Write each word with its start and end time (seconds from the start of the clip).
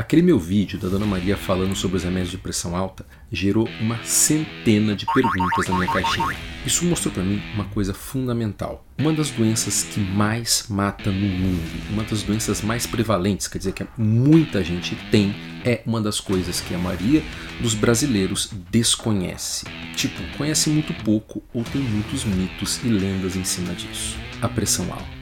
Aquele 0.00 0.22
meu 0.22 0.38
vídeo 0.38 0.78
da 0.78 0.88
Dona 0.88 1.04
Maria 1.04 1.36
falando 1.36 1.76
sobre 1.76 1.98
os 1.98 2.04
remédios 2.04 2.30
de 2.30 2.38
pressão 2.38 2.74
alta 2.74 3.04
gerou 3.30 3.68
uma 3.82 4.02
centena 4.02 4.96
de 4.96 5.04
perguntas 5.04 5.68
na 5.68 5.76
minha 5.76 5.92
caixinha. 5.92 6.38
Isso 6.64 6.86
mostrou 6.86 7.12
para 7.12 7.22
mim 7.22 7.38
uma 7.52 7.66
coisa 7.66 7.92
fundamental. 7.92 8.82
Uma 8.98 9.12
das 9.12 9.28
doenças 9.28 9.82
que 9.82 10.00
mais 10.00 10.64
mata 10.70 11.10
no 11.10 11.28
mundo, 11.28 11.82
uma 11.90 12.02
das 12.02 12.22
doenças 12.22 12.62
mais 12.62 12.86
prevalentes, 12.86 13.46
quer 13.46 13.58
dizer 13.58 13.72
que 13.74 13.86
muita 13.98 14.64
gente 14.64 14.96
tem, 15.10 15.36
é 15.66 15.82
uma 15.84 16.00
das 16.00 16.18
coisas 16.18 16.62
que 16.62 16.74
a 16.74 16.78
maioria 16.78 17.22
dos 17.60 17.74
brasileiros 17.74 18.50
desconhece. 18.70 19.66
Tipo, 19.94 20.22
conhece 20.38 20.70
muito 20.70 20.94
pouco 21.04 21.42
ou 21.52 21.62
tem 21.62 21.82
muitos 21.82 22.24
mitos 22.24 22.82
e 22.82 22.88
lendas 22.88 23.36
em 23.36 23.44
cima 23.44 23.74
disso. 23.74 24.16
A 24.40 24.48
pressão 24.48 24.90
alta. 24.90 25.19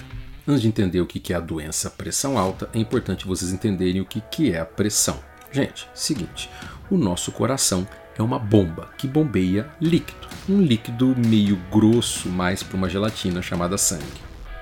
Antes 0.48 0.62
de 0.62 0.68
entender 0.68 0.98
o 1.02 1.06
que 1.06 1.30
é 1.30 1.36
a 1.36 1.40
doença 1.40 1.90
pressão 1.90 2.38
alta, 2.38 2.70
é 2.72 2.78
importante 2.78 3.26
vocês 3.26 3.52
entenderem 3.52 4.00
o 4.00 4.06
que 4.06 4.50
é 4.50 4.58
a 4.58 4.64
pressão. 4.64 5.18
Gente, 5.52 5.86
seguinte, 5.92 6.48
o 6.90 6.96
nosso 6.96 7.30
coração 7.30 7.86
é 8.16 8.22
uma 8.22 8.38
bomba 8.38 8.88
que 8.96 9.06
bombeia 9.06 9.68
líquido, 9.78 10.26
um 10.48 10.62
líquido 10.62 11.14
meio 11.18 11.60
grosso, 11.70 12.30
mais 12.30 12.62
para 12.62 12.78
uma 12.78 12.88
gelatina 12.88 13.42
chamada 13.42 13.76
sangue. 13.76 14.06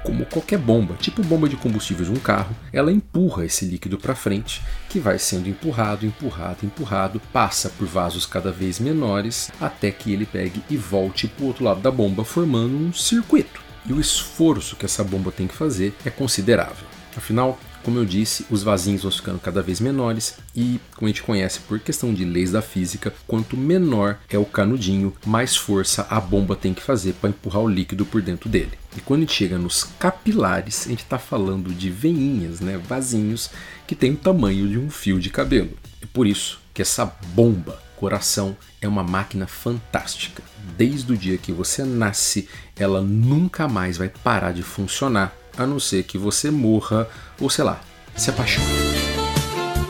Como 0.02 0.26
qualquer 0.26 0.58
bomba, 0.58 0.96
tipo 0.96 1.22
bomba 1.22 1.48
de 1.48 1.56
combustível 1.56 2.04
de 2.04 2.10
um 2.10 2.20
carro, 2.20 2.56
ela 2.72 2.90
empurra 2.90 3.44
esse 3.44 3.64
líquido 3.64 3.96
para 3.96 4.16
frente, 4.16 4.64
que 4.88 4.98
vai 4.98 5.20
sendo 5.20 5.48
empurrado, 5.48 6.04
empurrado, 6.04 6.66
empurrado, 6.66 7.22
passa 7.32 7.70
por 7.70 7.86
vasos 7.86 8.26
cada 8.26 8.50
vez 8.50 8.80
menores, 8.80 9.52
até 9.60 9.92
que 9.92 10.12
ele 10.12 10.26
pegue 10.26 10.60
e 10.68 10.76
volte 10.76 11.28
para 11.28 11.44
o 11.44 11.46
outro 11.46 11.64
lado 11.64 11.80
da 11.80 11.92
bomba, 11.92 12.24
formando 12.24 12.76
um 12.76 12.92
circuito 12.92 13.65
e 13.88 13.92
o 13.92 14.00
esforço 14.00 14.76
que 14.76 14.84
essa 14.84 15.04
bomba 15.04 15.32
tem 15.32 15.46
que 15.46 15.54
fazer 15.54 15.94
é 16.04 16.10
considerável. 16.10 16.86
Afinal, 17.16 17.58
como 17.86 18.00
eu 18.00 18.04
disse, 18.04 18.44
os 18.50 18.64
vasinhos 18.64 19.02
vão 19.02 19.12
ficando 19.12 19.38
cada 19.38 19.62
vez 19.62 19.80
menores 19.80 20.34
e, 20.56 20.80
como 20.96 21.06
a 21.06 21.08
gente 21.08 21.22
conhece 21.22 21.60
por 21.60 21.78
questão 21.78 22.12
de 22.12 22.24
leis 22.24 22.50
da 22.50 22.60
física, 22.60 23.14
quanto 23.28 23.56
menor 23.56 24.18
é 24.28 24.36
o 24.36 24.44
canudinho, 24.44 25.14
mais 25.24 25.56
força 25.56 26.04
a 26.10 26.20
bomba 26.20 26.56
tem 26.56 26.74
que 26.74 26.82
fazer 26.82 27.12
para 27.12 27.30
empurrar 27.30 27.62
o 27.62 27.68
líquido 27.68 28.04
por 28.04 28.20
dentro 28.20 28.50
dele. 28.50 28.72
E 28.96 29.00
quando 29.00 29.20
a 29.20 29.22
gente 29.22 29.34
chega 29.34 29.56
nos 29.56 29.84
capilares, 29.84 30.86
a 30.86 30.90
gente 30.90 31.04
está 31.04 31.16
falando 31.16 31.72
de 31.72 31.88
veinhas, 31.88 32.58
né, 32.58 32.76
vasinhos 32.76 33.50
que 33.86 33.94
tem 33.94 34.14
o 34.14 34.16
tamanho 34.16 34.68
de 34.68 34.78
um 34.78 34.90
fio 34.90 35.20
de 35.20 35.30
cabelo. 35.30 35.70
É 36.02 36.06
por 36.12 36.26
isso 36.26 36.60
que 36.74 36.82
essa 36.82 37.06
bomba 37.34 37.80
coração 37.96 38.56
é 38.80 38.86
uma 38.86 39.02
máquina 39.02 39.46
fantástica. 39.46 40.42
Desde 40.76 41.12
o 41.12 41.16
dia 41.16 41.38
que 41.38 41.52
você 41.52 41.84
nasce, 41.84 42.48
ela 42.74 43.00
nunca 43.00 43.68
mais 43.68 43.96
vai 43.96 44.08
parar 44.08 44.52
de 44.52 44.62
funcionar, 44.62 45.34
a 45.56 45.66
não 45.66 45.78
ser 45.78 46.02
que 46.02 46.18
você 46.18 46.50
morra 46.50 47.08
ou 47.40 47.48
sei 47.48 47.64
lá, 47.64 47.80
se 48.16 48.30
apaixone. 48.30 48.66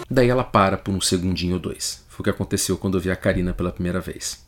Daí 0.09 0.29
ela 0.29 0.45
para 0.45 0.77
por 0.77 0.95
um 0.95 1.01
segundinho 1.01 1.55
ou 1.55 1.61
dois. 1.61 2.05
Foi 2.09 2.23
o 2.23 2.25
que 2.25 2.31
aconteceu 2.31 2.77
quando 2.77 2.97
eu 2.97 3.01
vi 3.01 3.11
a 3.11 3.17
Karina 3.17 3.53
pela 3.53 3.73
primeira 3.73 4.01
vez. 4.01 4.47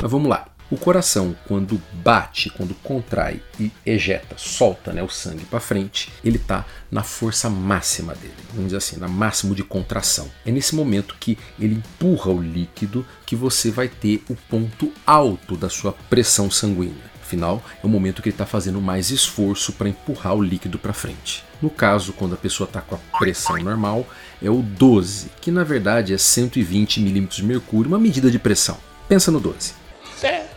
Mas 0.00 0.10
vamos 0.10 0.28
lá. 0.28 0.51
O 0.72 0.76
coração, 0.78 1.36
quando 1.46 1.78
bate, 2.02 2.48
quando 2.48 2.72
contrai 2.76 3.42
e 3.60 3.70
ejeta, 3.84 4.36
solta 4.38 4.90
né, 4.90 5.02
o 5.02 5.08
sangue 5.10 5.44
para 5.44 5.60
frente, 5.60 6.10
ele 6.24 6.38
está 6.38 6.64
na 6.90 7.02
força 7.02 7.50
máxima 7.50 8.14
dele, 8.14 8.32
vamos 8.54 8.68
dizer 8.68 8.78
assim, 8.78 8.96
na 8.96 9.06
máximo 9.06 9.54
de 9.54 9.62
contração. 9.62 10.30
É 10.46 10.50
nesse 10.50 10.74
momento 10.74 11.14
que 11.20 11.36
ele 11.60 11.74
empurra 11.74 12.30
o 12.30 12.40
líquido 12.40 13.04
que 13.26 13.36
você 13.36 13.70
vai 13.70 13.86
ter 13.86 14.24
o 14.30 14.34
ponto 14.34 14.90
alto 15.06 15.58
da 15.58 15.68
sua 15.68 15.92
pressão 15.92 16.50
sanguínea. 16.50 17.12
Afinal, 17.20 17.62
é 17.84 17.86
o 17.86 17.90
momento 17.90 18.22
que 18.22 18.30
ele 18.30 18.34
está 18.34 18.46
fazendo 18.46 18.80
mais 18.80 19.10
esforço 19.10 19.74
para 19.74 19.90
empurrar 19.90 20.34
o 20.34 20.42
líquido 20.42 20.78
para 20.78 20.94
frente. 20.94 21.44
No 21.60 21.68
caso, 21.68 22.14
quando 22.14 22.32
a 22.32 22.38
pessoa 22.38 22.66
está 22.66 22.80
com 22.80 22.94
a 22.94 23.18
pressão 23.18 23.58
normal, 23.58 24.06
é 24.40 24.48
o 24.48 24.62
12, 24.62 25.32
que 25.38 25.50
na 25.50 25.64
verdade 25.64 26.14
é 26.14 26.18
120 26.18 26.98
milímetros 27.00 27.40
de 27.40 27.44
mercúrio, 27.44 27.88
uma 27.88 27.98
medida 27.98 28.30
de 28.30 28.38
pressão. 28.38 28.78
Pensa 29.06 29.30
no 29.30 29.38
12. 29.38 29.81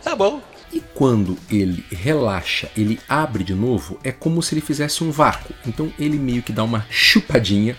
Tá 0.06 0.14
bom. 0.14 0.40
E 0.72 0.80
quando 0.94 1.36
ele 1.50 1.84
relaxa, 1.90 2.70
ele 2.76 3.00
abre 3.08 3.42
de 3.42 3.56
novo, 3.56 3.98
é 4.04 4.12
como 4.12 4.40
se 4.40 4.54
ele 4.54 4.60
fizesse 4.60 5.02
um 5.02 5.10
vácuo. 5.10 5.52
Então 5.66 5.92
ele 5.98 6.16
meio 6.16 6.44
que 6.44 6.52
dá 6.52 6.62
uma 6.62 6.86
chupadinha 6.88 7.76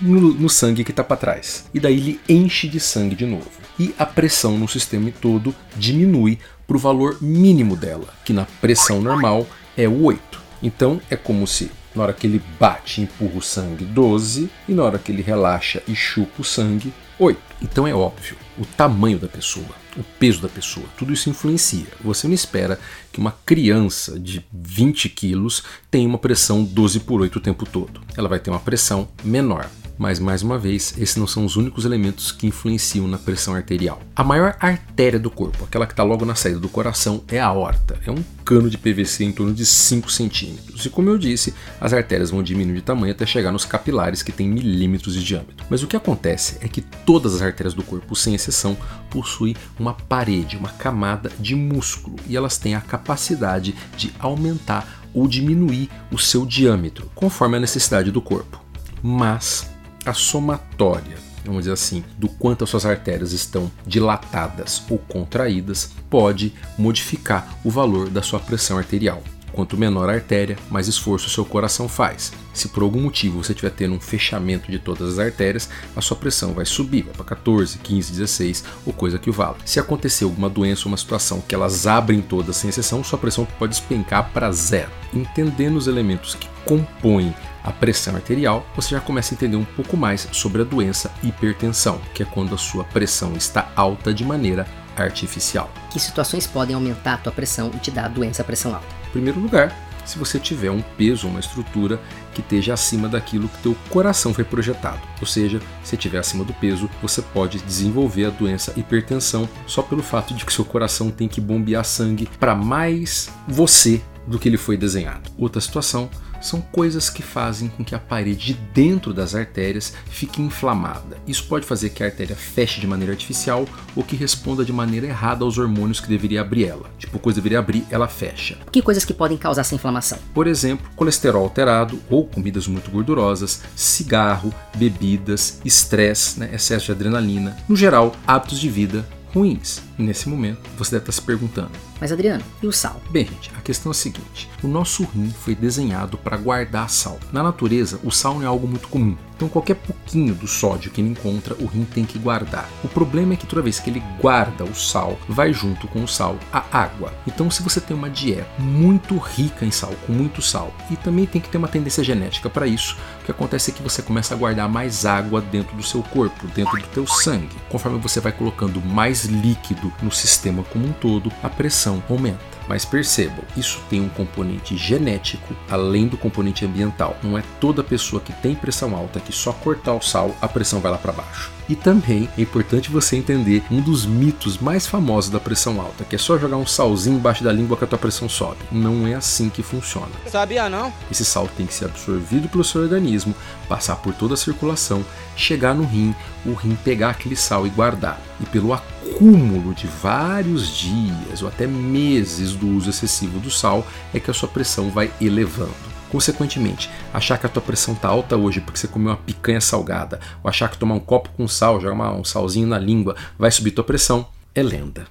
no, 0.00 0.34
no 0.34 0.48
sangue 0.48 0.84
que 0.84 0.92
está 0.92 1.02
para 1.02 1.16
trás. 1.16 1.64
E 1.74 1.80
daí 1.80 1.96
ele 1.96 2.20
enche 2.28 2.68
de 2.68 2.78
sangue 2.78 3.16
de 3.16 3.26
novo. 3.26 3.50
E 3.76 3.92
a 3.98 4.06
pressão 4.06 4.56
no 4.56 4.68
sistema 4.68 5.10
todo 5.20 5.52
diminui 5.74 6.38
para 6.64 6.76
o 6.76 6.80
valor 6.80 7.18
mínimo 7.20 7.74
dela, 7.74 8.06
que 8.24 8.32
na 8.32 8.46
pressão 8.60 9.00
normal 9.02 9.48
é 9.76 9.88
o 9.88 10.04
8. 10.04 10.40
Então 10.62 11.00
é 11.10 11.16
como 11.16 11.44
se 11.44 11.72
na 11.94 12.02
hora 12.02 12.12
que 12.12 12.26
ele 12.26 12.42
bate, 12.58 13.00
empurra 13.00 13.38
o 13.38 13.42
sangue 13.42 13.84
12 13.84 14.50
e 14.68 14.72
na 14.72 14.84
hora 14.84 14.98
que 14.98 15.10
ele 15.10 15.22
relaxa 15.22 15.82
e 15.86 15.94
chupa 15.94 16.42
o 16.42 16.44
sangue 16.44 16.92
8. 17.18 17.40
Então 17.60 17.86
é 17.86 17.94
óbvio, 17.94 18.36
o 18.56 18.64
tamanho 18.64 19.18
da 19.18 19.26
pessoa, 19.26 19.66
o 19.96 20.02
peso 20.18 20.40
da 20.40 20.48
pessoa, 20.48 20.86
tudo 20.96 21.12
isso 21.12 21.28
influencia. 21.28 21.86
Você 22.00 22.26
não 22.28 22.34
espera 22.34 22.78
que 23.12 23.18
uma 23.18 23.32
criança 23.44 24.18
de 24.18 24.44
20 24.52 25.08
quilos 25.08 25.64
tenha 25.90 26.08
uma 26.08 26.18
pressão 26.18 26.62
12 26.62 27.00
por 27.00 27.20
8 27.20 27.36
o 27.36 27.40
tempo 27.40 27.66
todo. 27.66 28.00
Ela 28.16 28.28
vai 28.28 28.38
ter 28.38 28.50
uma 28.50 28.60
pressão 28.60 29.08
menor. 29.24 29.68
Mas, 29.98 30.20
mais 30.20 30.42
uma 30.42 30.56
vez, 30.56 30.94
esses 30.96 31.16
não 31.16 31.26
são 31.26 31.44
os 31.44 31.56
únicos 31.56 31.84
elementos 31.84 32.30
que 32.30 32.46
influenciam 32.46 33.08
na 33.08 33.18
pressão 33.18 33.54
arterial. 33.54 34.00
A 34.14 34.22
maior 34.22 34.56
artéria 34.60 35.18
do 35.18 35.28
corpo, 35.28 35.64
aquela 35.64 35.86
que 35.86 35.92
está 35.92 36.04
logo 36.04 36.24
na 36.24 36.36
saída 36.36 36.60
do 36.60 36.68
coração, 36.68 37.24
é 37.26 37.40
a 37.40 37.46
aorta. 37.46 37.98
É 38.06 38.10
um 38.10 38.22
cano 38.44 38.70
de 38.70 38.78
PVC 38.78 39.24
em 39.24 39.32
torno 39.32 39.52
de 39.52 39.66
5 39.66 40.10
centímetros. 40.10 40.86
E 40.86 40.90
como 40.90 41.10
eu 41.10 41.18
disse, 41.18 41.52
as 41.80 41.92
artérias 41.92 42.30
vão 42.30 42.44
diminuindo 42.44 42.76
de 42.76 42.82
tamanho 42.82 43.12
até 43.12 43.26
chegar 43.26 43.50
nos 43.50 43.64
capilares, 43.64 44.22
que 44.22 44.30
têm 44.30 44.48
milímetros 44.48 45.14
de 45.14 45.24
diâmetro. 45.24 45.66
Mas 45.68 45.82
o 45.82 45.88
que 45.88 45.96
acontece 45.96 46.58
é 46.60 46.68
que 46.68 46.80
todas 46.80 47.34
as 47.34 47.42
artérias 47.42 47.74
do 47.74 47.82
corpo, 47.82 48.14
sem 48.14 48.34
exceção, 48.34 48.76
possuem 49.10 49.56
uma 49.78 49.94
parede, 49.94 50.56
uma 50.56 50.70
camada 50.70 51.32
de 51.40 51.56
músculo, 51.56 52.16
e 52.28 52.36
elas 52.36 52.56
têm 52.56 52.76
a 52.76 52.80
capacidade 52.80 53.74
de 53.96 54.12
aumentar 54.20 55.02
ou 55.12 55.26
diminuir 55.26 55.90
o 56.12 56.18
seu 56.18 56.46
diâmetro, 56.46 57.10
conforme 57.14 57.56
a 57.56 57.60
necessidade 57.60 58.12
do 58.12 58.22
corpo. 58.22 58.62
Mas 59.02 59.68
a 60.08 60.14
somatória, 60.14 61.16
vamos 61.44 61.62
dizer 61.62 61.72
assim, 61.72 62.04
do 62.16 62.28
quanto 62.28 62.64
as 62.64 62.70
suas 62.70 62.86
artérias 62.86 63.32
estão 63.32 63.70
dilatadas 63.86 64.82
ou 64.88 64.98
contraídas, 64.98 65.92
pode 66.10 66.52
modificar 66.76 67.58
o 67.64 67.70
valor 67.70 68.08
da 68.08 68.22
sua 68.22 68.40
pressão 68.40 68.78
arterial. 68.78 69.22
Quanto 69.52 69.76
menor 69.76 70.08
a 70.08 70.12
artéria, 70.12 70.56
mais 70.70 70.88
esforço 70.88 71.26
o 71.26 71.30
seu 71.30 71.44
coração 71.44 71.88
faz. 71.88 72.32
Se 72.52 72.68
por 72.68 72.82
algum 72.82 73.00
motivo 73.00 73.42
você 73.42 73.52
estiver 73.52 73.70
tendo 73.70 73.94
um 73.94 74.00
fechamento 74.00 74.70
de 74.70 74.78
todas 74.78 75.14
as 75.14 75.18
artérias, 75.18 75.68
a 75.96 76.00
sua 76.00 76.16
pressão 76.16 76.52
vai 76.52 76.64
subir, 76.64 77.02
vai 77.02 77.14
para 77.14 77.24
14, 77.24 77.78
15, 77.78 78.12
16 78.12 78.64
ou 78.86 78.92
coisa 78.92 79.18
que 79.18 79.30
o 79.30 79.32
vale. 79.32 79.56
Se 79.64 79.80
acontecer 79.80 80.24
alguma 80.24 80.50
doença 80.50 80.82
ou 80.84 80.88
uma 80.88 80.96
situação 80.96 81.40
que 81.40 81.54
elas 81.54 81.86
abrem 81.86 82.20
todas 82.20 82.56
sem 82.56 82.70
exceção, 82.70 83.02
sua 83.02 83.18
pressão 83.18 83.46
pode 83.58 83.70
despencar 83.70 84.30
para 84.32 84.52
zero. 84.52 84.90
Entendendo 85.12 85.76
os 85.76 85.86
elementos 85.86 86.34
que 86.34 86.48
compõem 86.64 87.34
a 87.68 87.72
pressão 87.72 88.16
arterial, 88.16 88.66
você 88.74 88.94
já 88.94 89.00
começa 89.00 89.34
a 89.34 89.36
entender 89.36 89.56
um 89.56 89.64
pouco 89.64 89.94
mais 89.94 90.26
sobre 90.32 90.62
a 90.62 90.64
doença 90.64 91.12
hipertensão, 91.22 92.00
que 92.14 92.22
é 92.22 92.26
quando 92.26 92.54
a 92.54 92.58
sua 92.58 92.82
pressão 92.82 93.34
está 93.34 93.70
alta 93.76 94.12
de 94.12 94.24
maneira 94.24 94.66
artificial. 94.96 95.70
Que 95.90 96.00
situações 96.00 96.46
podem 96.46 96.74
aumentar 96.74 97.14
a 97.14 97.18
tua 97.18 97.32
pressão 97.32 97.70
e 97.74 97.78
te 97.78 97.90
dar 97.90 98.06
a 98.06 98.08
doença 98.08 98.42
pressão 98.42 98.74
alta? 98.74 98.86
Em 99.08 99.10
primeiro 99.10 99.38
lugar, 99.38 99.76
se 100.06 100.18
você 100.18 100.38
tiver 100.38 100.70
um 100.70 100.80
peso, 100.80 101.28
uma 101.28 101.40
estrutura 101.40 102.00
que 102.32 102.40
esteja 102.40 102.72
acima 102.72 103.06
daquilo 103.06 103.48
que 103.48 103.62
teu 103.62 103.76
coração 103.90 104.32
foi 104.32 104.44
projetado. 104.44 105.00
Ou 105.20 105.26
seja, 105.26 105.60
se 105.84 105.94
estiver 105.94 106.18
acima 106.18 106.44
do 106.44 106.54
peso, 106.54 106.88
você 107.02 107.20
pode 107.20 107.58
desenvolver 107.58 108.24
a 108.24 108.30
doença 108.30 108.72
hipertensão 108.78 109.46
só 109.66 109.82
pelo 109.82 110.02
fato 110.02 110.32
de 110.32 110.46
que 110.46 110.52
seu 110.52 110.64
coração 110.64 111.10
tem 111.10 111.28
que 111.28 111.42
bombear 111.42 111.84
sangue 111.84 112.26
para 112.40 112.54
mais 112.54 113.28
você 113.46 114.02
do 114.26 114.38
que 114.38 114.48
ele 114.48 114.56
foi 114.56 114.78
desenhado. 114.78 115.30
Outra 115.36 115.60
situação 115.60 116.08
são 116.40 116.60
coisas 116.60 117.10
que 117.10 117.22
fazem 117.22 117.68
com 117.68 117.84
que 117.84 117.94
a 117.94 117.98
parede 117.98 118.54
dentro 118.72 119.12
das 119.12 119.34
artérias 119.34 119.94
fique 120.10 120.40
inflamada. 120.42 121.18
Isso 121.26 121.44
pode 121.46 121.66
fazer 121.66 121.90
que 121.90 122.02
a 122.02 122.06
artéria 122.06 122.36
feche 122.36 122.80
de 122.80 122.86
maneira 122.86 123.12
artificial 123.12 123.66
ou 123.94 124.02
que 124.02 124.16
responda 124.16 124.64
de 124.64 124.72
maneira 124.72 125.06
errada 125.06 125.44
aos 125.44 125.58
hormônios 125.58 126.00
que 126.00 126.08
deveria 126.08 126.40
abrir 126.40 126.66
ela. 126.66 126.90
Tipo, 126.98 127.18
coisa 127.18 127.40
deveria 127.40 127.58
abrir, 127.58 127.84
ela 127.90 128.08
fecha. 128.08 128.58
Que 128.70 128.82
coisas 128.82 129.04
que 129.04 129.14
podem 129.14 129.36
causar 129.36 129.62
essa 129.62 129.74
inflamação? 129.74 130.18
Por 130.32 130.46
exemplo, 130.46 130.88
colesterol 130.96 131.44
alterado 131.44 132.00
ou 132.08 132.26
comidas 132.26 132.66
muito 132.66 132.90
gordurosas, 132.90 133.62
cigarro, 133.74 134.52
bebidas, 134.76 135.60
estresse, 135.64 136.40
né, 136.40 136.50
excesso 136.52 136.86
de 136.86 136.92
adrenalina, 136.92 137.56
no 137.68 137.76
geral, 137.76 138.14
hábitos 138.26 138.58
de 138.58 138.68
vida 138.68 139.04
ruins. 139.34 139.82
nesse 139.98 140.28
momento, 140.28 140.60
você 140.76 140.92
deve 140.92 141.02
estar 141.02 141.12
se 141.12 141.22
perguntando: 141.22 141.72
Mas 142.00 142.12
Adriano, 142.12 142.44
e 142.62 142.66
o 142.66 142.72
sal? 142.72 143.00
Bem, 143.10 143.26
gente, 143.26 143.50
a 143.56 143.60
questão 143.60 143.90
é 143.90 143.92
a 143.92 143.94
seguinte: 143.94 144.48
o 144.62 144.68
nosso 144.68 145.04
rim 145.04 145.30
foi 145.30 145.54
desenhado 145.54 146.16
para 146.18 146.36
guardar 146.36 146.90
sal. 146.90 147.18
Na 147.32 147.42
natureza, 147.42 148.00
o 148.04 148.10
sal 148.10 148.34
não 148.34 148.42
é 148.42 148.46
algo 148.46 148.66
muito 148.66 148.88
comum. 148.88 149.16
Então 149.38 149.48
qualquer 149.48 149.76
pouquinho 149.76 150.34
do 150.34 150.48
sódio 150.48 150.90
que 150.90 151.00
ele 151.00 151.10
encontra, 151.10 151.54
o 151.60 151.66
rim 151.66 151.84
tem 151.84 152.04
que 152.04 152.18
guardar. 152.18 152.68
O 152.82 152.88
problema 152.88 153.34
é 153.34 153.36
que 153.36 153.46
toda 153.46 153.62
vez 153.62 153.78
que 153.78 153.88
ele 153.88 154.02
guarda 154.20 154.64
o 154.64 154.74
sal, 154.74 155.16
vai 155.28 155.52
junto 155.52 155.86
com 155.86 156.02
o 156.02 156.08
sal 156.08 156.36
a 156.52 156.64
água. 156.76 157.14
Então 157.24 157.48
se 157.48 157.62
você 157.62 157.80
tem 157.80 157.96
uma 157.96 158.10
dieta 158.10 158.48
muito 158.58 159.16
rica 159.16 159.64
em 159.64 159.70
sal, 159.70 159.92
com 160.08 160.12
muito 160.12 160.42
sal, 160.42 160.74
e 160.90 160.96
também 160.96 161.24
tem 161.24 161.40
que 161.40 161.48
ter 161.48 161.56
uma 161.56 161.68
tendência 161.68 162.02
genética 162.02 162.50
para 162.50 162.66
isso, 162.66 162.96
o 163.22 163.24
que 163.26 163.30
acontece 163.30 163.70
é 163.70 163.74
que 163.74 163.82
você 163.82 164.02
começa 164.02 164.34
a 164.34 164.36
guardar 164.36 164.68
mais 164.68 165.06
água 165.06 165.40
dentro 165.40 165.76
do 165.76 165.84
seu 165.84 166.02
corpo, 166.02 166.48
dentro 166.48 166.76
do 166.76 166.88
teu 166.88 167.06
sangue. 167.06 167.56
Conforme 167.68 168.00
você 168.00 168.18
vai 168.18 168.32
colocando 168.32 168.80
mais 168.80 169.24
líquido 169.24 169.92
no 170.02 170.10
sistema 170.10 170.64
como 170.64 170.84
um 170.84 170.92
todo, 170.92 171.30
a 171.44 171.48
pressão 171.48 172.02
aumenta. 172.10 172.58
Mas 172.68 172.84
percebam, 172.84 173.42
isso 173.56 173.80
tem 173.88 174.00
um 174.00 174.10
componente 174.10 174.76
genético 174.76 175.56
além 175.70 176.06
do 176.06 176.18
componente 176.18 176.66
ambiental. 176.66 177.16
Não 177.22 177.38
é 177.38 177.42
toda 177.58 177.82
pessoa 177.82 178.20
que 178.20 178.32
tem 178.32 178.54
pressão 178.54 178.94
alta 178.94 179.18
que 179.28 179.32
só 179.34 179.52
cortar 179.52 179.92
o 179.92 180.00
sal 180.00 180.34
a 180.40 180.48
pressão 180.48 180.80
vai 180.80 180.90
lá 180.90 180.96
para 180.96 181.12
baixo. 181.12 181.50
E 181.68 181.76
também 181.76 182.30
é 182.38 182.40
importante 182.40 182.90
você 182.90 183.14
entender 183.14 183.62
um 183.70 183.82
dos 183.82 184.06
mitos 184.06 184.56
mais 184.56 184.86
famosos 184.86 185.30
da 185.30 185.38
pressão 185.38 185.78
alta, 185.78 186.02
que 186.02 186.16
é 186.16 186.18
só 186.18 186.38
jogar 186.38 186.56
um 186.56 186.66
salzinho 186.66 187.18
embaixo 187.18 187.44
da 187.44 187.52
língua 187.52 187.76
que 187.76 187.84
a 187.84 187.86
tua 187.86 187.98
pressão 187.98 188.26
sobe. 188.26 188.56
Não 188.72 189.06
é 189.06 189.14
assim 189.14 189.50
que 189.50 189.62
funciona. 189.62 190.08
Sabia 190.26 190.70
não? 190.70 190.90
Esse 191.10 191.26
sal 191.26 191.46
tem 191.58 191.66
que 191.66 191.74
ser 191.74 191.84
absorvido 191.84 192.48
pelo 192.48 192.64
seu 192.64 192.80
organismo, 192.80 193.34
passar 193.68 193.96
por 193.96 194.14
toda 194.14 194.32
a 194.32 194.36
circulação, 194.36 195.04
chegar 195.36 195.74
no 195.74 195.84
rim, 195.84 196.14
o 196.46 196.54
rim 196.54 196.74
pegar 196.82 197.10
aquele 197.10 197.36
sal 197.36 197.66
e 197.66 197.70
guardar. 197.70 198.18
E 198.40 198.46
pelo 198.46 198.72
acúmulo 198.72 199.74
de 199.74 199.86
vários 199.86 200.74
dias 200.74 201.42
ou 201.42 201.48
até 201.48 201.66
meses 201.66 202.54
do 202.54 202.66
uso 202.66 202.88
excessivo 202.88 203.38
do 203.40 203.50
sal 203.50 203.86
é 204.14 204.18
que 204.18 204.30
a 204.30 204.34
sua 204.34 204.48
pressão 204.48 204.90
vai 204.90 205.12
elevando. 205.20 205.97
Consequentemente, 206.10 206.90
achar 207.12 207.38
que 207.38 207.46
a 207.46 207.48
tua 207.48 207.62
pressão 207.62 207.94
está 207.94 208.08
alta 208.08 208.36
hoje 208.36 208.60
porque 208.60 208.78
você 208.78 208.88
comeu 208.88 209.10
uma 209.10 209.16
picanha 209.16 209.60
salgada, 209.60 210.18
ou 210.42 210.48
achar 210.48 210.70
que 210.70 210.78
tomar 210.78 210.94
um 210.94 211.00
copo 211.00 211.30
com 211.36 211.46
sal, 211.46 211.80
jogar 211.80 212.12
um 212.12 212.24
salzinho 212.24 212.66
na 212.66 212.78
língua, 212.78 213.14
vai 213.38 213.50
subir 213.50 213.72
tua 213.72 213.84
pressão, 213.84 214.26
é 214.54 214.62
lenda. 214.62 215.06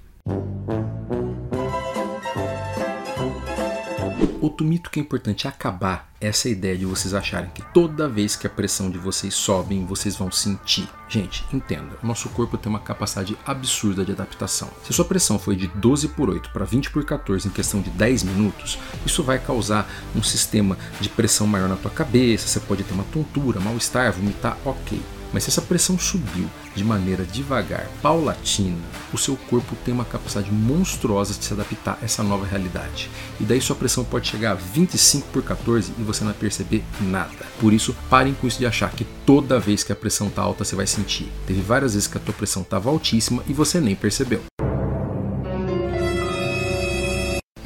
Outro 4.47 4.65
mito 4.65 4.89
que 4.89 4.97
é 4.97 5.03
importante 5.03 5.45
acabar 5.45 6.09
essa 6.21 6.47
ideia 6.47 6.77
de 6.77 6.85
vocês 6.85 7.13
acharem 7.13 7.49
que 7.53 7.61
toda 7.73 8.07
vez 8.07 8.37
que 8.37 8.47
a 8.47 8.49
pressão 8.49 8.89
de 8.89 8.97
vocês 8.97 9.33
sobe, 9.33 9.77
vocês 9.83 10.15
vão 10.15 10.31
sentir. 10.31 10.87
Gente, 11.09 11.43
entenda, 11.51 11.97
o 12.01 12.07
nosso 12.07 12.29
corpo 12.29 12.57
tem 12.57 12.69
uma 12.69 12.79
capacidade 12.79 13.37
absurda 13.45 14.05
de 14.05 14.13
adaptação. 14.13 14.69
Se 14.85 14.93
sua 14.93 15.03
pressão 15.03 15.37
foi 15.37 15.57
de 15.57 15.67
12 15.67 16.07
por 16.07 16.29
8 16.29 16.51
para 16.51 16.63
20 16.63 16.91
por 16.91 17.03
14 17.03 17.45
em 17.45 17.51
questão 17.51 17.81
de 17.81 17.89
10 17.89 18.23
minutos, 18.23 18.79
isso 19.05 19.21
vai 19.21 19.37
causar 19.37 19.85
um 20.15 20.23
sistema 20.23 20.77
de 21.01 21.09
pressão 21.09 21.45
maior 21.45 21.67
na 21.67 21.75
tua 21.75 21.91
cabeça, 21.91 22.47
você 22.47 22.61
pode 22.61 22.85
ter 22.85 22.93
uma 22.93 23.03
tontura, 23.03 23.59
mal-estar, 23.59 24.13
vomitar, 24.13 24.57
ok. 24.63 24.97
Mas 25.33 25.43
se 25.43 25.49
essa 25.49 25.61
pressão 25.61 25.97
subiu 25.99 26.49
de 26.75 26.83
maneira 26.83 27.25
devagar, 27.25 27.87
paulatina, 28.01 28.77
o 29.13 29.17
seu 29.17 29.35
corpo 29.35 29.75
tem 29.83 29.93
uma 29.93 30.05
capacidade 30.05 30.51
monstruosa 30.51 31.33
de 31.33 31.43
se 31.43 31.53
adaptar 31.53 31.97
a 32.01 32.05
essa 32.05 32.23
nova 32.23 32.45
realidade. 32.45 33.09
E 33.39 33.43
daí 33.43 33.59
sua 33.59 33.75
pressão 33.75 34.03
pode 34.03 34.27
chegar 34.27 34.51
a 34.51 34.55
25 34.55 35.27
por 35.29 35.43
14 35.43 35.91
e 35.97 36.03
você 36.03 36.23
não 36.23 36.33
perceber 36.33 36.83
nada. 37.01 37.45
Por 37.59 37.73
isso, 37.73 37.95
parem 38.09 38.33
com 38.33 38.47
isso 38.47 38.59
de 38.59 38.65
achar 38.65 38.91
que 38.91 39.05
toda 39.25 39.59
vez 39.59 39.83
que 39.83 39.91
a 39.91 39.95
pressão 39.95 40.27
está 40.27 40.41
alta 40.41 40.63
você 40.63 40.75
vai 40.75 40.87
sentir. 40.87 41.31
Teve 41.45 41.61
várias 41.61 41.93
vezes 41.93 42.07
que 42.07 42.17
a 42.17 42.21
tua 42.21 42.33
pressão 42.33 42.61
estava 42.61 42.89
altíssima 42.89 43.43
e 43.47 43.53
você 43.53 43.81
nem 43.81 43.95
percebeu. 43.95 44.41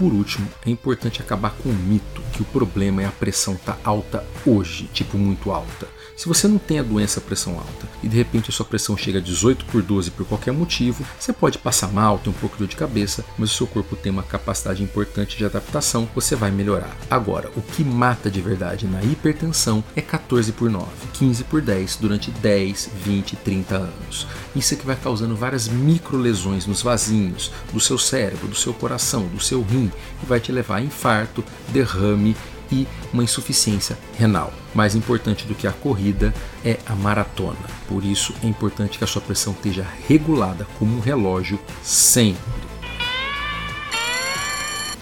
Por 0.02 0.14
último, 0.14 0.48
é 0.66 0.72
importante 0.72 1.22
acabar 1.22 1.52
com 1.52 1.70
o 1.70 1.74
mito 1.74 2.24
que 2.34 2.42
o 2.42 2.46
problema 2.46 3.04
é 3.04 3.06
a 3.06 3.12
pressão 3.12 3.54
tá 3.54 3.78
alta 3.84 4.26
hoje, 4.44 4.90
tipo 4.92 5.16
muito 5.16 5.52
alta. 5.52 5.88
Se 6.18 6.28
você 6.28 6.48
não 6.48 6.58
tem 6.58 6.80
a 6.80 6.84
doença 6.84 7.22
pressão 7.22 7.54
alta 7.54 7.88
e 8.02 8.08
de 8.08 8.18
repente 8.18 8.50
a 8.50 8.54
sua 8.54 8.66
pressão 8.66 8.98
chega 8.98 9.20
a 9.20 9.22
18 9.22 9.66
por 9.66 9.82
12 9.84 10.12
por 10.12 10.26
qualquer 10.26 10.52
motivo, 10.52 11.06
você 11.20 11.32
pode 11.32 11.60
passar 11.60 11.92
mal, 11.92 12.18
ter 12.18 12.32
um 12.32 12.34
pouco 12.34 12.56
de 12.56 12.64
dor 12.64 12.68
de 12.68 12.76
cabeça, 12.76 13.24
mas 13.38 13.52
o 13.52 13.56
seu 13.56 13.68
corpo 13.68 13.96
tem 13.96 14.12
uma 14.12 14.24
capacidade 14.24 14.84
importante 14.84 15.38
de 15.38 15.46
adaptação, 15.46 16.10
você 16.16 16.36
vai 16.36 16.50
melhorar. 16.50 16.96
Agora, 17.10 17.52
o 17.56 17.62
que 17.62 17.84
mata 17.84 18.30
de 18.30 18.42
verdade 18.42 18.88
na 18.88 19.04
hipertensão 19.04 19.84
é 19.96 20.02
14 20.02 20.52
por 20.52 20.70
9, 20.70 20.86
15 21.14 21.44
por 21.44 21.62
10 21.62 21.98
durante 21.98 22.32
10, 22.32 22.90
20, 23.04 23.36
30 23.36 23.76
anos. 23.76 24.28
Isso 24.56 24.74
é 24.74 24.78
que 24.78 24.86
vai 24.86 24.96
causando 24.96 25.36
várias 25.36 25.68
micro 25.68 26.18
lesões 26.18 26.66
nos 26.66 26.82
vasinhos 26.82 27.52
do 27.72 27.80
seu 27.80 27.98
cérebro, 28.00 28.48
do 28.48 28.56
seu 28.56 28.74
coração, 28.74 29.28
do 29.28 29.40
seu 29.40 29.62
rim 29.62 29.91
e 30.22 30.26
vai 30.26 30.40
te 30.40 30.52
levar 30.52 30.78
a 30.78 30.82
infarto, 30.82 31.44
derrame 31.70 32.36
e 32.72 32.88
uma 33.14 33.24
insuficiência 33.24 33.98
renal. 34.18 34.54
Mais 34.74 34.96
importante 34.96 35.46
do 35.46 35.54
que 35.54 35.68
a 35.68 35.72
corrida 35.72 36.34
é 36.64 36.80
a 36.86 36.96
maratona. 36.96 37.60
Por 37.88 38.06
isso 38.06 38.34
é 38.42 38.48
importante 38.48 38.98
que 38.98 39.04
a 39.04 39.08
sua 39.08 39.22
pressão 39.22 39.54
esteja 39.54 39.86
regulada 40.08 40.66
como 40.80 40.96
um 40.96 41.00
relógio 41.00 41.60
sempre. 41.84 42.71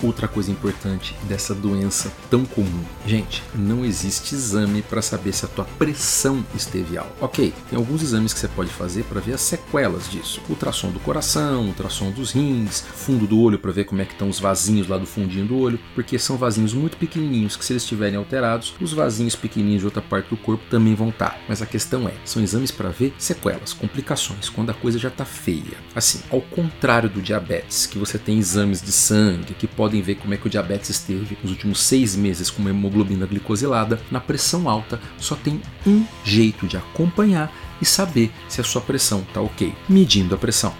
Outra 0.01 0.27
coisa 0.27 0.51
importante 0.51 1.15
dessa 1.23 1.53
doença 1.53 2.11
tão 2.29 2.45
comum. 2.45 2.83
Gente, 3.05 3.43
não 3.53 3.83
existe 3.83 4.35
exame 4.35 4.81
para 4.81 5.01
saber 5.01 5.33
se 5.33 5.45
a 5.45 5.47
tua 5.47 5.65
pressão 5.65 6.45
esteve 6.55 6.97
alta. 6.97 7.11
Ok, 7.21 7.53
tem 7.69 7.77
alguns 7.77 8.01
exames 8.01 8.33
que 8.33 8.39
você 8.39 8.47
pode 8.47 8.69
fazer 8.69 9.03
para 9.03 9.19
ver 9.19 9.33
as 9.33 9.41
sequelas 9.41 10.09
disso. 10.09 10.41
Ultrassom 10.49 10.91
do 10.91 10.99
coração, 10.99 11.67
ultrassom 11.67 12.11
dos 12.11 12.31
rins, 12.31 12.81
fundo 12.81 13.27
do 13.27 13.39
olho 13.39 13.59
para 13.59 13.71
ver 13.71 13.85
como 13.85 14.01
é 14.01 14.05
que 14.05 14.13
estão 14.13 14.29
os 14.29 14.39
vasinhos 14.39 14.87
lá 14.87 14.97
do 14.97 15.05
fundinho 15.05 15.45
do 15.45 15.57
olho, 15.57 15.79
porque 15.95 16.17
são 16.19 16.37
vasinhos 16.37 16.73
muito 16.73 16.97
pequenininhos 16.97 17.55
que 17.55 17.65
se 17.65 17.73
eles 17.73 17.83
estiverem 17.83 18.17
alterados, 18.17 18.73
os 18.79 18.93
vasinhos 18.93 19.35
pequenininhos 19.35 19.81
de 19.81 19.85
outra 19.85 20.01
parte 20.01 20.29
do 20.29 20.37
corpo 20.37 20.63
também 20.69 20.95
vão 20.95 21.09
estar. 21.09 21.31
Tá. 21.31 21.39
Mas 21.47 21.61
a 21.61 21.65
questão 21.65 22.07
é, 22.07 22.13
são 22.23 22.41
exames 22.41 22.71
para 22.71 22.89
ver 22.89 23.13
sequelas, 23.17 23.73
complicações, 23.73 24.49
quando 24.49 24.69
a 24.69 24.73
coisa 24.73 24.97
já 24.97 25.09
está 25.09 25.25
feia. 25.25 25.77
Assim, 25.95 26.21
ao 26.29 26.41
contrário 26.41 27.09
do 27.09 27.21
diabetes, 27.21 27.85
que 27.85 27.97
você 27.97 28.17
tem 28.17 28.37
exames 28.37 28.81
de 28.81 28.91
sangue 28.91 29.53
que 29.53 29.67
podem 29.67 29.88
podem 29.89 30.01
ver 30.03 30.15
como 30.15 30.35
é 30.35 30.37
que 30.37 30.45
o 30.45 30.49
diabetes 30.49 30.91
esteve 30.91 31.35
nos 31.41 31.51
últimos 31.51 31.81
seis 31.81 32.15
meses 32.15 32.51
com 32.51 32.61
uma 32.61 32.69
hemoglobina 32.69 33.25
glicosilada, 33.25 33.99
na 34.11 34.19
pressão 34.19 34.69
alta. 34.69 35.01
Só 35.17 35.35
tem 35.35 35.59
um 35.87 36.05
jeito 36.23 36.67
de 36.67 36.77
acompanhar 36.77 37.51
e 37.81 37.85
saber 37.85 38.31
se 38.47 38.61
a 38.61 38.63
sua 38.63 38.81
pressão 38.81 39.21
está 39.27 39.41
ok, 39.41 39.73
medindo 39.89 40.35
a 40.35 40.37
pressão 40.37 40.75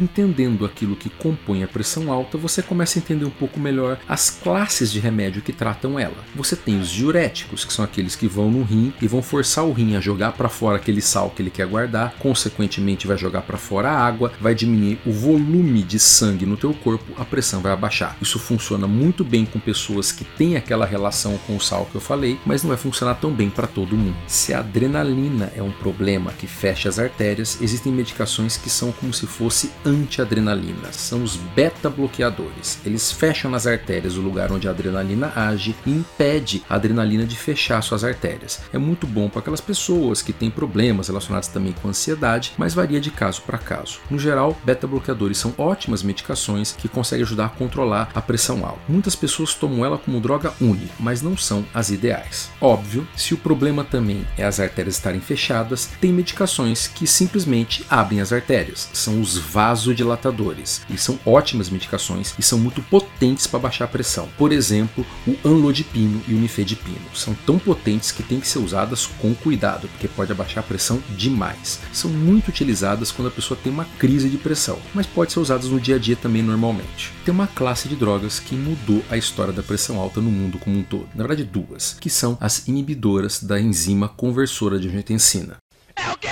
entendendo 0.00 0.64
aquilo 0.64 0.96
que 0.96 1.10
compõe 1.10 1.62
a 1.62 1.68
pressão 1.68 2.12
alta, 2.12 2.38
você 2.38 2.62
começa 2.62 2.98
a 2.98 3.00
entender 3.00 3.24
um 3.24 3.30
pouco 3.30 3.58
melhor 3.58 3.98
as 4.08 4.30
classes 4.30 4.92
de 4.92 5.00
remédio 5.00 5.42
que 5.42 5.52
tratam 5.52 5.98
ela. 5.98 6.16
Você 6.34 6.56
tem 6.56 6.80
os 6.80 6.90
diuréticos, 6.90 7.64
que 7.64 7.72
são 7.72 7.84
aqueles 7.84 8.16
que 8.16 8.26
vão 8.26 8.50
no 8.50 8.62
rim 8.62 8.92
e 9.00 9.08
vão 9.08 9.22
forçar 9.22 9.64
o 9.64 9.72
rim 9.72 9.96
a 9.96 10.00
jogar 10.00 10.32
para 10.32 10.48
fora 10.48 10.76
aquele 10.76 11.00
sal 11.00 11.30
que 11.30 11.42
ele 11.42 11.50
quer 11.50 11.66
guardar, 11.66 12.14
consequentemente 12.18 13.06
vai 13.06 13.16
jogar 13.16 13.42
para 13.42 13.56
fora 13.56 13.90
a 13.90 13.98
água, 13.98 14.32
vai 14.40 14.54
diminuir 14.54 14.98
o 15.06 15.12
volume 15.12 15.82
de 15.82 15.98
sangue 15.98 16.46
no 16.46 16.56
teu 16.56 16.72
corpo, 16.74 17.12
a 17.20 17.24
pressão 17.24 17.60
vai 17.60 17.72
abaixar. 17.72 18.16
Isso 18.20 18.38
funciona 18.38 18.86
muito 18.86 19.24
bem 19.24 19.44
com 19.44 19.58
pessoas 19.58 20.12
que 20.12 20.24
têm 20.24 20.56
aquela 20.56 20.86
relação 20.86 21.38
com 21.46 21.56
o 21.56 21.60
sal 21.60 21.86
que 21.86 21.94
eu 21.94 22.00
falei, 22.00 22.38
mas 22.44 22.62
não 22.62 22.68
vai 22.68 22.78
funcionar 22.78 23.14
tão 23.16 23.32
bem 23.32 23.50
para 23.50 23.66
todo 23.66 23.96
mundo. 23.96 24.16
Se 24.26 24.54
a 24.54 24.60
adrenalina 24.60 25.52
é 25.56 25.62
um 25.62 25.70
problema 25.70 26.32
que 26.32 26.46
fecha 26.46 26.88
as 26.88 26.98
artérias, 26.98 27.58
existem 27.60 27.92
medicações 27.92 28.56
que 28.56 28.70
são 28.70 28.92
como 28.92 29.12
se 29.12 29.26
fosse 29.26 29.70
antiadrenalina, 29.84 30.92
são 30.92 31.22
os 31.22 31.36
beta-bloqueadores. 31.36 32.78
Eles 32.84 33.10
fecham 33.12 33.50
nas 33.50 33.66
artérias 33.66 34.16
o 34.16 34.20
lugar 34.20 34.52
onde 34.52 34.68
a 34.68 34.70
adrenalina 34.70 35.32
age 35.34 35.74
e 35.86 35.90
impede 35.90 36.62
a 36.68 36.76
adrenalina 36.76 37.24
de 37.24 37.36
fechar 37.36 37.82
suas 37.82 38.04
artérias. 38.04 38.60
É 38.72 38.78
muito 38.78 39.06
bom 39.06 39.28
para 39.28 39.40
aquelas 39.40 39.60
pessoas 39.60 40.22
que 40.22 40.32
têm 40.32 40.50
problemas 40.50 41.08
relacionados 41.08 41.48
também 41.48 41.72
com 41.72 41.88
ansiedade, 41.88 42.52
mas 42.56 42.74
varia 42.74 43.00
de 43.00 43.10
caso 43.10 43.42
para 43.42 43.58
caso. 43.58 43.98
No 44.10 44.18
geral, 44.18 44.56
beta-bloqueadores 44.64 45.38
são 45.38 45.54
ótimas 45.58 46.02
medicações 46.02 46.72
que 46.72 46.88
conseguem 46.88 47.24
ajudar 47.24 47.46
a 47.46 47.50
controlar 47.50 48.10
a 48.14 48.20
pressão 48.20 48.64
alta. 48.64 48.80
Muitas 48.88 49.16
pessoas 49.16 49.54
tomam 49.54 49.84
ela 49.84 49.98
como 49.98 50.20
droga 50.20 50.52
única, 50.60 50.92
mas 50.98 51.22
não 51.22 51.36
são 51.36 51.64
as 51.74 51.90
ideais. 51.90 52.50
Óbvio, 52.60 53.06
se 53.16 53.34
o 53.34 53.38
problema 53.38 53.84
também 53.84 54.26
é 54.36 54.44
as 54.44 54.60
artérias 54.60 54.96
estarem 54.96 55.20
fechadas, 55.20 55.90
tem 56.00 56.12
medicações 56.12 56.86
que 56.86 57.06
simplesmente 57.06 57.84
abrem 57.88 58.20
as 58.20 58.32
artérias. 58.32 58.88
São 58.92 59.20
os 59.20 59.36
vasos 59.36 59.71
vasodilatadores. 59.72 60.82
Eles 60.88 61.02
são 61.02 61.18
ótimas 61.24 61.70
medicações 61.70 62.34
e 62.38 62.42
são 62.42 62.58
muito 62.58 62.82
potentes 62.82 63.46
para 63.46 63.58
baixar 63.58 63.86
a 63.86 63.88
pressão. 63.88 64.28
Por 64.36 64.52
exemplo, 64.52 65.04
o 65.26 65.36
anlodipino 65.44 66.22
e 66.28 66.34
o 66.34 66.38
nifedipino 66.38 67.00
são 67.14 67.34
tão 67.46 67.58
potentes 67.58 68.12
que 68.12 68.22
têm 68.22 68.38
que 68.38 68.46
ser 68.46 68.58
usadas 68.58 69.06
com 69.06 69.34
cuidado, 69.34 69.88
porque 69.88 70.08
pode 70.08 70.30
abaixar 70.30 70.62
a 70.62 70.66
pressão 70.66 71.02
demais. 71.16 71.80
São 71.92 72.10
muito 72.10 72.48
utilizadas 72.48 73.10
quando 73.10 73.28
a 73.28 73.30
pessoa 73.30 73.58
tem 73.62 73.72
uma 73.72 73.86
crise 73.98 74.28
de 74.28 74.36
pressão, 74.36 74.78
mas 74.94 75.06
pode 75.06 75.32
ser 75.32 75.40
usadas 75.40 75.68
no 75.68 75.80
dia 75.80 75.96
a 75.96 75.98
dia 75.98 76.16
também 76.16 76.42
normalmente. 76.42 77.12
Tem 77.24 77.32
uma 77.32 77.46
classe 77.46 77.88
de 77.88 77.96
drogas 77.96 78.38
que 78.38 78.54
mudou 78.54 79.02
a 79.10 79.16
história 79.16 79.52
da 79.52 79.62
pressão 79.62 79.98
alta 79.98 80.20
no 80.20 80.30
mundo 80.30 80.58
como 80.58 80.78
um 80.78 80.82
todo. 80.82 81.08
Na 81.14 81.26
verdade, 81.26 81.44
duas, 81.44 81.96
que 81.98 82.10
são 82.10 82.36
as 82.40 82.68
inibidoras 82.68 83.42
da 83.42 83.58
enzima 83.58 84.08
conversora 84.08 84.78
de 84.78 84.88
angiotensina. 84.88 85.56
É 85.96 86.10
o 86.10 86.18
quê? 86.18 86.28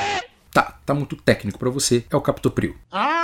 Tá, 0.52 0.78
tá 0.84 0.92
muito 0.92 1.16
técnico 1.16 1.58
para 1.58 1.70
você, 1.70 2.04
é 2.10 2.16
o 2.16 2.20
captopril. 2.20 2.76
Ah! 2.90 3.19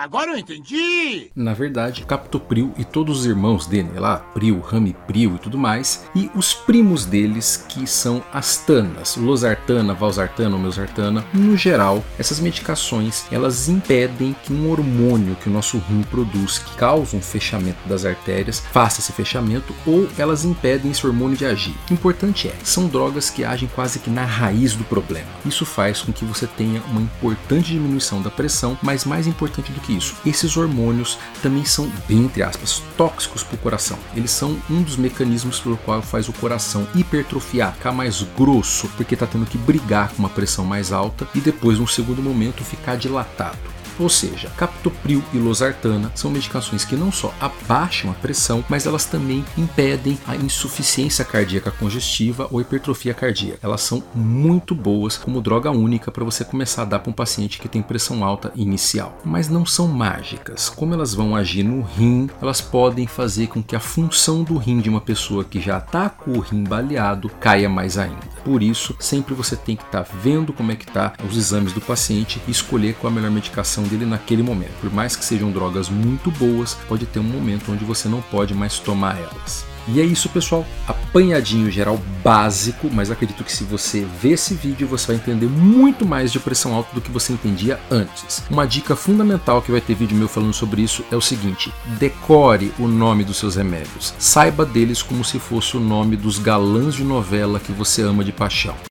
Agora 0.00 0.30
eu 0.30 0.38
entendi! 0.38 1.28
Na 1.34 1.52
verdade, 1.52 2.04
captopril 2.04 2.72
e 2.78 2.84
todos 2.84 3.18
os 3.18 3.26
irmãos 3.26 3.66
dele, 3.66 3.98
lá, 3.98 4.18
pril, 4.18 4.60
ramipril 4.60 5.34
e 5.34 5.38
tudo 5.40 5.58
mais, 5.58 6.04
e 6.14 6.30
os 6.36 6.54
primos 6.54 7.04
deles, 7.04 7.64
que 7.68 7.84
são 7.84 8.22
as 8.32 8.58
tanas, 8.58 9.16
losartana, 9.16 9.94
valsartana 9.94 10.54
ou 10.54 10.62
meusartana. 10.62 11.24
No 11.34 11.56
geral, 11.56 12.04
essas 12.16 12.38
medicações, 12.38 13.24
elas 13.32 13.68
impedem 13.68 14.36
que 14.44 14.52
um 14.52 14.70
hormônio 14.70 15.34
que 15.42 15.48
o 15.48 15.52
nosso 15.52 15.78
rim 15.78 16.04
produz, 16.04 16.58
que 16.58 16.76
causa 16.76 17.16
um 17.16 17.20
fechamento 17.20 17.80
das 17.88 18.04
artérias, 18.04 18.60
faça 18.60 19.00
esse 19.00 19.12
fechamento, 19.12 19.74
ou 19.84 20.06
elas 20.16 20.44
impedem 20.44 20.92
esse 20.92 21.04
hormônio 21.04 21.36
de 21.36 21.44
agir. 21.44 21.74
O 21.90 21.94
importante 21.94 22.46
é, 22.46 22.54
são 22.62 22.86
drogas 22.86 23.30
que 23.30 23.42
agem 23.42 23.68
quase 23.74 23.98
que 23.98 24.10
na 24.10 24.24
raiz 24.24 24.76
do 24.76 24.84
problema. 24.84 25.26
Isso 25.44 25.66
faz 25.66 26.02
com 26.02 26.12
que 26.12 26.24
você 26.24 26.46
tenha 26.46 26.80
uma 26.82 27.00
importante 27.00 27.72
diminuição 27.72 28.22
da 28.22 28.30
pressão, 28.30 28.78
mas 28.80 29.04
mais 29.04 29.26
importante 29.26 29.72
do 29.72 29.80
que 29.80 29.87
isso, 29.92 30.14
esses 30.24 30.56
hormônios 30.56 31.18
também 31.42 31.64
são, 31.64 31.90
bem 32.08 32.18
entre 32.18 32.42
aspas, 32.42 32.82
tóxicos 32.96 33.42
para 33.42 33.54
o 33.54 33.58
coração. 33.58 33.98
Eles 34.14 34.30
são 34.30 34.56
um 34.70 34.82
dos 34.82 34.96
mecanismos 34.96 35.60
pelo 35.60 35.76
qual 35.78 36.02
faz 36.02 36.28
o 36.28 36.32
coração 36.32 36.86
hipertrofiar, 36.94 37.74
ficar 37.74 37.92
mais 37.92 38.22
grosso, 38.36 38.88
porque 38.96 39.14
está 39.14 39.26
tendo 39.26 39.46
que 39.46 39.58
brigar 39.58 40.10
com 40.10 40.18
uma 40.18 40.28
pressão 40.28 40.64
mais 40.64 40.92
alta 40.92 41.26
e 41.34 41.40
depois, 41.40 41.78
num 41.78 41.86
segundo 41.86 42.22
momento, 42.22 42.64
ficar 42.64 42.96
dilatado. 42.96 43.77
Ou 43.98 44.08
seja, 44.08 44.50
captopril 44.56 45.22
e 45.32 45.38
losartana 45.38 46.12
são 46.14 46.30
medicações 46.30 46.84
que 46.84 46.96
não 46.96 47.10
só 47.10 47.34
abaixam 47.40 48.10
a 48.10 48.14
pressão, 48.14 48.64
mas 48.68 48.86
elas 48.86 49.04
também 49.04 49.44
impedem 49.56 50.18
a 50.26 50.36
insuficiência 50.36 51.24
cardíaca 51.24 51.70
congestiva 51.70 52.48
ou 52.50 52.60
hipertrofia 52.60 53.14
cardíaca. 53.14 53.58
Elas 53.62 53.80
são 53.80 54.02
muito 54.14 54.74
boas 54.74 55.16
como 55.16 55.40
droga 55.40 55.70
única 55.70 56.10
para 56.10 56.24
você 56.24 56.44
começar 56.44 56.82
a 56.82 56.84
dar 56.84 56.98
para 57.00 57.10
um 57.10 57.14
paciente 57.14 57.58
que 57.58 57.68
tem 57.68 57.82
pressão 57.82 58.24
alta 58.24 58.52
inicial. 58.54 59.16
Mas 59.24 59.48
não 59.48 59.66
são 59.66 59.88
mágicas. 59.88 60.68
Como 60.68 60.94
elas 60.94 61.14
vão 61.14 61.34
agir 61.34 61.62
no 61.62 61.82
rim, 61.82 62.30
elas 62.40 62.60
podem 62.60 63.06
fazer 63.06 63.48
com 63.48 63.62
que 63.62 63.76
a 63.76 63.80
função 63.80 64.42
do 64.42 64.56
rim 64.56 64.80
de 64.80 64.88
uma 64.88 65.00
pessoa 65.00 65.44
que 65.44 65.60
já 65.60 65.78
está 65.78 66.08
com 66.08 66.32
o 66.32 66.40
rim 66.40 66.64
baleado 66.64 67.28
caia 67.40 67.68
mais 67.68 67.98
ainda. 67.98 68.37
Por 68.48 68.62
isso, 68.62 68.96
sempre 68.98 69.34
você 69.34 69.54
tem 69.54 69.76
que 69.76 69.82
estar 69.82 70.04
tá 70.04 70.10
vendo 70.22 70.54
como 70.54 70.72
é 70.72 70.74
que 70.74 70.86
tá 70.86 71.12
os 71.28 71.36
exames 71.36 71.74
do 71.74 71.82
paciente 71.82 72.40
e 72.48 72.50
escolher 72.50 72.94
qual 72.94 73.12
a 73.12 73.14
melhor 73.14 73.30
medicação 73.30 73.84
dele 73.84 74.06
naquele 74.06 74.42
momento. 74.42 74.72
Por 74.80 74.90
mais 74.90 75.14
que 75.14 75.22
sejam 75.22 75.52
drogas 75.52 75.90
muito 75.90 76.30
boas, 76.30 76.72
pode 76.88 77.04
ter 77.04 77.18
um 77.18 77.24
momento 77.24 77.70
onde 77.70 77.84
você 77.84 78.08
não 78.08 78.22
pode 78.22 78.54
mais 78.54 78.78
tomar 78.78 79.18
elas. 79.18 79.67
E 79.88 80.00
é 80.00 80.04
isso, 80.04 80.28
pessoal. 80.28 80.66
Apanhadinho 80.86 81.70
geral 81.70 81.98
básico, 82.22 82.90
mas 82.92 83.10
acredito 83.10 83.42
que 83.42 83.52
se 83.52 83.64
você 83.64 84.06
ver 84.20 84.32
esse 84.32 84.54
vídeo, 84.54 84.86
você 84.86 85.08
vai 85.08 85.16
entender 85.16 85.46
muito 85.46 86.04
mais 86.04 86.30
de 86.30 86.38
pressão 86.38 86.74
alta 86.74 86.94
do 86.94 87.00
que 87.00 87.10
você 87.10 87.32
entendia 87.32 87.80
antes. 87.90 88.42
Uma 88.50 88.66
dica 88.66 88.94
fundamental 88.94 89.62
que 89.62 89.72
vai 89.72 89.80
ter 89.80 89.94
vídeo 89.94 90.16
meu 90.16 90.28
falando 90.28 90.52
sobre 90.52 90.82
isso 90.82 91.04
é 91.10 91.16
o 91.16 91.20
seguinte: 91.20 91.72
decore 91.98 92.72
o 92.78 92.86
nome 92.86 93.24
dos 93.24 93.38
seus 93.38 93.56
remédios. 93.56 94.14
Saiba 94.18 94.66
deles 94.66 95.02
como 95.02 95.24
se 95.24 95.38
fosse 95.38 95.76
o 95.76 95.80
nome 95.80 96.16
dos 96.16 96.38
galãs 96.38 96.94
de 96.94 97.04
novela 97.04 97.58
que 97.58 97.72
você 97.72 98.02
ama 98.02 98.22
de 98.22 98.32
paixão. 98.32 98.87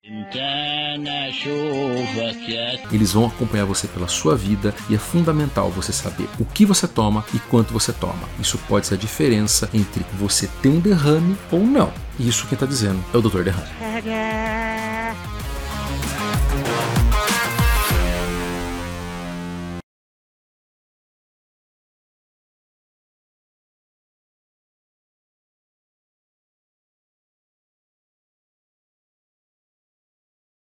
Eles 2.92 3.14
vão 3.14 3.26
acompanhar 3.26 3.66
você 3.66 3.88
pela 3.88 4.08
sua 4.08 4.36
vida 4.36 4.74
e 4.90 4.96
é 4.96 4.98
fundamental 4.98 5.70
você 5.70 5.92
saber 5.92 6.28
o 6.40 6.46
que 6.46 6.66
você 6.66 6.88
toma 6.88 7.26
e 7.34 7.40
quanto 7.40 7.74
você 7.74 7.92
toma. 7.92 8.28
Isso 8.40 8.58
pode 8.68 8.88
ser 8.88 8.96
a 8.96 8.98
diferença 8.98 9.70
entre 9.74 10.06
você 10.18 10.48
ter 10.62 10.70
um 10.70 10.80
derrame 10.80 11.38
ou 11.52 11.60
não. 11.60 11.92
E 12.20 12.28
isso 12.28 12.48
quem 12.48 12.56
está 12.56 12.66
dizendo 12.66 13.04
é 13.14 13.18
o 13.18 13.22
Dr. 13.22 13.44
Derrame. 13.44 14.97